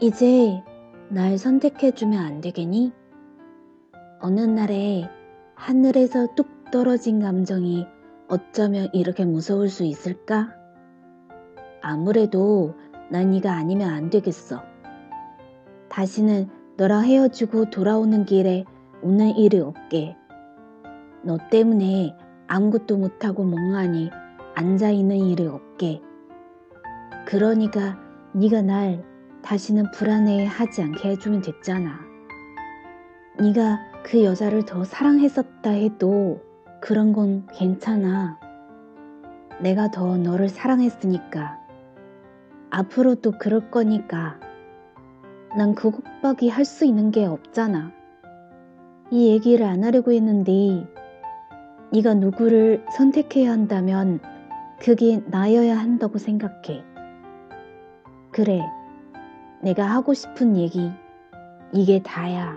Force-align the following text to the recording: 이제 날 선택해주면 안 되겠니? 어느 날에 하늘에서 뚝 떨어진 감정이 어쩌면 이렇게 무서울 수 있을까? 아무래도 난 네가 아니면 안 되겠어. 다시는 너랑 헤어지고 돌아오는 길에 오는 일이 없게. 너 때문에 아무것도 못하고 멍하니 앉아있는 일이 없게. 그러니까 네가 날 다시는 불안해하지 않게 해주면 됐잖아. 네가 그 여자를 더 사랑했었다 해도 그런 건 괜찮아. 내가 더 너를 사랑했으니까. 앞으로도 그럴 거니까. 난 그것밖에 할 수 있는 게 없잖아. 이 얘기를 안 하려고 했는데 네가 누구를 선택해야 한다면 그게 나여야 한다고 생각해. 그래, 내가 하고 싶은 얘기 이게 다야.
이제 0.00 0.62
날 1.08 1.38
선택해주면 1.38 2.24
안 2.24 2.40
되겠니? 2.40 2.92
어느 4.20 4.40
날에 4.40 5.10
하늘에서 5.56 6.34
뚝 6.36 6.70
떨어진 6.70 7.18
감정이 7.18 7.84
어쩌면 8.28 8.88
이렇게 8.92 9.24
무서울 9.24 9.68
수 9.68 9.82
있을까? 9.82 10.54
아무래도 11.82 12.76
난 13.10 13.32
네가 13.32 13.52
아니면 13.52 13.90
안 13.90 14.08
되겠어. 14.08 14.62
다시는 15.88 16.48
너랑 16.76 17.04
헤어지고 17.04 17.70
돌아오는 17.70 18.24
길에 18.24 18.64
오는 19.02 19.30
일이 19.36 19.58
없게. 19.58 20.16
너 21.24 21.38
때문에 21.50 22.14
아무것도 22.46 22.98
못하고 22.98 23.42
멍하니 23.42 24.10
앉아있는 24.54 25.16
일이 25.16 25.44
없게. 25.48 26.00
그러니까 27.26 27.98
네가 28.32 28.62
날 28.62 29.17
다시는 29.42 29.90
불안해하지 29.92 30.82
않게 30.82 31.10
해주면 31.10 31.42
됐잖아. 31.42 32.00
네가 33.40 33.78
그 34.02 34.24
여자를 34.24 34.64
더 34.64 34.84
사랑했었다 34.84 35.70
해도 35.70 36.42
그런 36.80 37.12
건 37.12 37.46
괜찮아. 37.52 38.38
내가 39.60 39.90
더 39.90 40.16
너를 40.16 40.48
사랑했으니까. 40.48 41.58
앞으로도 42.70 43.32
그럴 43.38 43.70
거니까. 43.70 44.38
난 45.56 45.74
그것밖에 45.74 46.48
할 46.48 46.64
수 46.64 46.84
있는 46.84 47.10
게 47.10 47.24
없잖아. 47.24 47.92
이 49.10 49.28
얘기를 49.30 49.64
안 49.64 49.84
하려고 49.84 50.12
했는데 50.12 50.86
네가 51.92 52.14
누구를 52.14 52.84
선택해야 52.92 53.50
한다면 53.50 54.20
그게 54.78 55.22
나여야 55.26 55.78
한다고 55.78 56.18
생각해. 56.18 56.84
그래, 58.30 58.62
내가 59.62 59.84
하고 59.84 60.14
싶은 60.14 60.56
얘기 60.56 60.90
이게 61.72 62.02
다야. 62.02 62.56